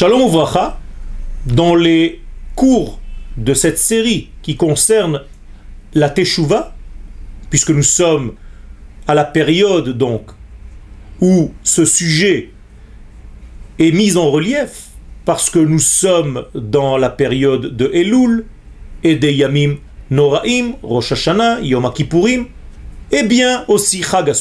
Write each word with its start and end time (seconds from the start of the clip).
Shalom 0.00 0.22
Uvracha, 0.22 0.78
dans 1.44 1.74
les 1.74 2.22
cours 2.56 2.98
de 3.36 3.52
cette 3.52 3.76
série 3.76 4.30
qui 4.40 4.56
concerne 4.56 5.20
la 5.92 6.08
Teshuvah, 6.08 6.74
puisque 7.50 7.68
nous 7.68 7.82
sommes 7.82 8.32
à 9.06 9.14
la 9.14 9.26
période 9.26 9.90
donc 9.90 10.30
où 11.20 11.52
ce 11.62 11.84
sujet 11.84 12.48
est 13.78 13.92
mis 13.92 14.16
en 14.16 14.30
relief, 14.30 14.86
parce 15.26 15.50
que 15.50 15.58
nous 15.58 15.78
sommes 15.78 16.46
dans 16.54 16.96
la 16.96 17.10
période 17.10 17.76
de 17.76 17.90
Elul 17.92 18.46
et 19.04 19.16
des 19.16 19.34
Yamim 19.34 19.74
Noraim, 20.10 20.76
Rosh 20.82 21.12
Hashanah, 21.12 21.60
Yom 21.60 21.92
Kippourim, 21.92 22.46
et 23.12 23.22
bien 23.22 23.66
aussi 23.68 24.02
Chag 24.02 24.32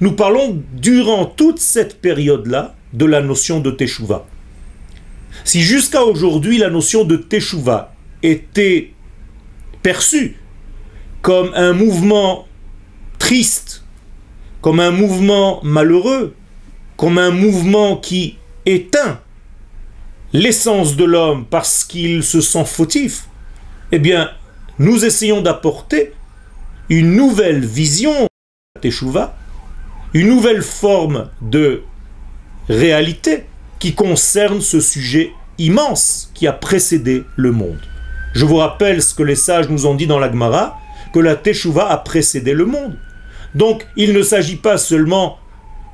nous 0.00 0.12
parlons 0.12 0.62
durant 0.72 1.26
toute 1.26 1.58
cette 1.58 2.00
période-là 2.00 2.74
de 2.92 3.04
la 3.04 3.20
notion 3.20 3.60
de 3.60 3.70
Teshuvah. 3.70 4.26
Si 5.44 5.62
jusqu'à 5.62 6.04
aujourd'hui 6.04 6.58
la 6.58 6.70
notion 6.70 7.04
de 7.04 7.16
Teshuvah 7.16 7.94
était 8.22 8.92
perçue 9.82 10.36
comme 11.22 11.52
un 11.54 11.72
mouvement 11.72 12.46
triste, 13.18 13.84
comme 14.60 14.80
un 14.80 14.90
mouvement 14.90 15.60
malheureux, 15.62 16.34
comme 16.96 17.18
un 17.18 17.30
mouvement 17.30 17.96
qui 17.96 18.36
éteint 18.66 19.20
l'essence 20.32 20.96
de 20.96 21.04
l'homme 21.04 21.46
parce 21.48 21.84
qu'il 21.84 22.22
se 22.22 22.40
sent 22.40 22.64
fautif, 22.64 23.28
eh 23.92 23.98
bien, 23.98 24.30
nous 24.78 25.04
essayons 25.04 25.42
d'apporter 25.42 26.12
une 26.88 27.14
nouvelle 27.14 27.64
vision 27.64 28.22
de 28.22 28.80
Teshuvah, 28.80 29.36
une 30.14 30.28
nouvelle 30.28 30.62
forme 30.62 31.30
de 31.40 31.82
réalité 32.70 33.44
qui 33.80 33.94
concerne 33.94 34.60
ce 34.60 34.80
sujet 34.80 35.32
immense 35.58 36.30
qui 36.34 36.46
a 36.46 36.52
précédé 36.52 37.24
le 37.36 37.52
monde. 37.52 37.80
Je 38.32 38.44
vous 38.44 38.56
rappelle 38.56 39.02
ce 39.02 39.14
que 39.14 39.24
les 39.24 39.34
sages 39.34 39.68
nous 39.68 39.86
ont 39.86 39.94
dit 39.94 40.06
dans 40.06 40.18
la 40.18 40.30
Gemara, 40.30 40.78
que 41.12 41.18
la 41.18 41.34
Teshuvah 41.34 41.90
a 41.90 41.96
précédé 41.98 42.54
le 42.54 42.64
monde. 42.64 42.96
Donc 43.54 43.86
il 43.96 44.12
ne 44.12 44.22
s'agit 44.22 44.56
pas 44.56 44.78
seulement 44.78 45.38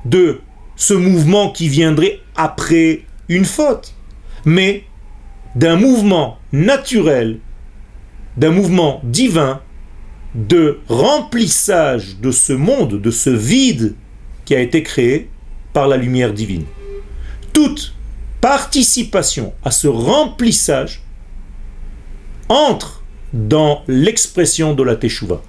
de 0.05 0.39
ce 0.75 0.93
mouvement 0.93 1.49
qui 1.49 1.67
viendrait 1.67 2.19
après 2.35 3.01
une 3.27 3.45
faute, 3.45 3.95
mais 4.45 4.83
d'un 5.55 5.75
mouvement 5.75 6.37
naturel, 6.53 7.39
d'un 8.37 8.51
mouvement 8.51 9.01
divin, 9.03 9.61
de 10.35 10.79
remplissage 10.87 12.17
de 12.21 12.29
ce 12.29 12.53
monde, 12.53 13.01
de 13.01 13.09
ce 13.09 13.31
vide 13.31 13.95
qui 14.45 14.53
a 14.53 14.59
été 14.59 14.83
créé 14.83 15.29
la 15.85 15.97
lumière 15.97 16.33
divine. 16.33 16.65
Toute 17.53 17.93
participation 18.41 19.53
à 19.63 19.71
ce 19.71 19.87
remplissage 19.87 21.01
entre 22.49 23.03
dans 23.33 23.83
l'expression 23.87 24.73
de 24.73 24.83
la 24.83 24.95
Teshuvah. 24.95 25.41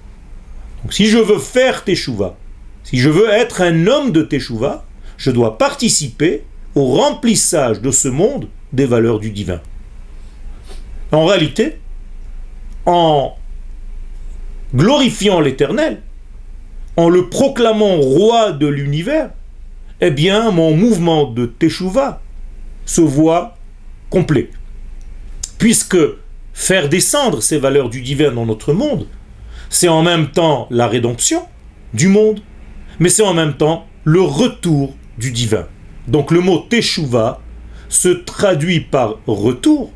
Donc 0.83 0.93
si 0.93 1.07
je 1.07 1.17
veux 1.17 1.39
faire 1.39 1.83
Teshuvah, 1.83 2.35
si 2.83 2.97
je 2.97 3.09
veux 3.09 3.29
être 3.29 3.61
un 3.61 3.87
homme 3.87 4.11
de 4.11 4.21
Teshuvah, 4.21 4.85
je 5.17 5.31
dois 5.31 5.57
participer 5.57 6.43
au 6.75 6.93
remplissage 6.93 7.81
de 7.81 7.91
ce 7.91 8.07
monde 8.07 8.47
des 8.73 8.85
valeurs 8.85 9.19
du 9.19 9.31
divin. 9.31 9.61
En 11.11 11.25
réalité, 11.25 11.79
en 12.85 13.35
glorifiant 14.75 15.39
l'éternel, 15.39 16.01
en 16.97 17.09
le 17.09 17.29
proclamant 17.29 17.97
roi 17.97 18.51
de 18.51 18.67
l'univers, 18.67 19.31
eh 20.01 20.11
bien, 20.11 20.51
mon 20.51 20.75
mouvement 20.75 21.25
de 21.25 21.45
Teshuvah 21.45 22.21
se 22.85 23.01
voit 23.01 23.57
complet. 24.09 24.49
Puisque 25.57 25.97
faire 26.53 26.89
descendre 26.89 27.41
ces 27.41 27.57
valeurs 27.57 27.89
du 27.89 28.01
divin 28.01 28.31
dans 28.31 28.45
notre 28.45 28.73
monde, 28.73 29.07
c'est 29.69 29.87
en 29.87 30.01
même 30.01 30.31
temps 30.31 30.67
la 30.71 30.87
rédemption 30.87 31.43
du 31.93 32.07
monde, 32.07 32.41
mais 32.99 33.09
c'est 33.09 33.23
en 33.23 33.33
même 33.33 33.55
temps 33.55 33.85
le 34.03 34.21
retour 34.21 34.95
du 35.17 35.31
divin. 35.31 35.67
Donc 36.07 36.31
le 36.31 36.39
mot 36.39 36.65
Teshuvah 36.69 37.41
se 37.89 38.09
traduit 38.09 38.79
par 38.79 39.17
retour 39.27 39.91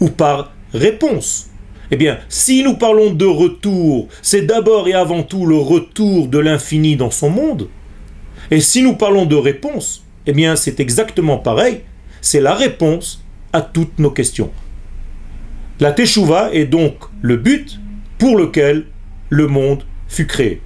ou 0.00 0.08
par 0.08 0.52
réponse. 0.74 1.48
Eh 1.90 1.96
bien, 1.96 2.18
si 2.28 2.62
nous 2.62 2.74
parlons 2.74 3.12
de 3.12 3.26
retour, 3.26 4.08
c'est 4.22 4.42
d'abord 4.42 4.88
et 4.88 4.94
avant 4.94 5.22
tout 5.22 5.46
le 5.46 5.56
retour 5.56 6.28
de 6.28 6.38
l'infini 6.38 6.96
dans 6.96 7.10
son 7.10 7.30
monde. 7.30 7.68
Et 8.50 8.60
si 8.60 8.82
nous 8.82 8.94
parlons 8.94 9.26
de 9.26 9.36
réponse, 9.36 10.04
eh 10.26 10.32
bien, 10.32 10.56
c'est 10.56 10.80
exactement 10.80 11.38
pareil. 11.38 11.80
C'est 12.20 12.40
la 12.40 12.54
réponse 12.54 13.24
à 13.52 13.60
toutes 13.60 13.98
nos 13.98 14.10
questions. 14.10 14.50
La 15.80 15.92
Teshuvah 15.92 16.52
est 16.52 16.66
donc 16.66 16.94
le 17.22 17.36
but 17.36 17.80
pour 18.18 18.36
lequel 18.36 18.86
le 19.30 19.46
monde 19.48 19.84
fut 20.06 20.26
créé. 20.26 20.60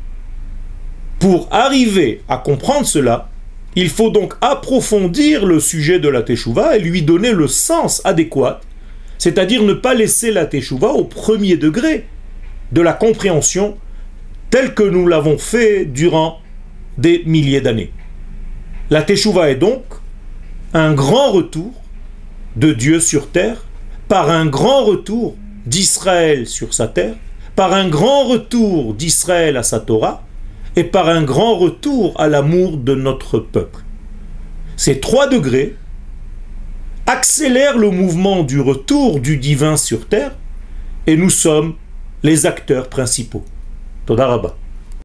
Pour 1.19 1.49
arriver 1.51 2.23
à 2.29 2.37
comprendre 2.37 2.87
cela, 2.87 3.31
il 3.77 3.89
faut 3.89 4.11
donc 4.11 4.35
approfondir 4.41 5.47
le 5.47 5.61
sujet 5.61 5.99
de 5.99 6.09
la 6.09 6.23
Teshuvah 6.23 6.77
et 6.77 6.81
lui 6.81 7.03
donner 7.03 7.33
le 7.33 7.47
sens 7.47 8.03
adéquat, 8.05 8.61
c'est-à-dire 9.19 9.63
ne 9.63 9.73
pas 9.73 9.95
laisser 9.95 10.33
la 10.33 10.47
Teshuvah 10.47 10.93
au 10.93 11.05
premier 11.05 11.57
degré 11.57 12.07
de 12.73 12.81
la 12.81 12.93
compréhension 12.93 13.79
telle 14.51 14.75
que 14.75 14.83
nous 14.83 15.07
l'avons 15.07 15.39
fait 15.39 15.85
durant 15.85 16.41
des 16.99 17.23
milliers 17.27 17.61
d'années. 17.61 17.93
La 18.91 19.03
Teshuvah 19.03 19.51
est 19.51 19.57
donc 19.57 19.83
un 20.75 20.95
grand 20.95 21.33
retour 21.33 21.73
de 22.57 22.73
Dieu 22.73 23.01
sur 23.01 23.31
terre, 23.31 23.65
par 24.09 24.31
un 24.31 24.47
grand 24.47 24.84
retour 24.84 25.37
d'Israël 25.67 26.47
sur 26.47 26.73
sa 26.73 26.87
terre, 26.87 27.15
par 27.55 27.73
un 27.73 27.89
grand 27.89 28.25
retour 28.25 28.95
d'Israël 28.95 29.57
à 29.57 29.62
sa 29.62 29.81
Torah, 29.81 30.23
et 30.77 30.84
par 30.84 31.09
un 31.09 31.23
grand 31.23 31.57
retour 31.57 32.19
à 32.21 32.29
l'amour 32.29 32.77
de 32.77 32.95
notre 32.95 33.39
peuple. 33.39 33.83
Ces 34.77 35.01
trois 35.01 35.27
degrés 35.27 35.75
accélèrent 37.07 37.78
le 37.78 37.91
mouvement 37.91 38.43
du 38.43 38.61
retour 38.61 39.21
du 39.21 39.39
divin 39.39 39.77
sur 39.77 40.07
terre 40.07 40.33
et 41.07 41.17
nous 41.17 41.31
sommes 41.31 41.75
les 42.23 42.47
acteurs 42.47 42.89
principaux. 42.89 43.45
Todarabah. 44.05 44.57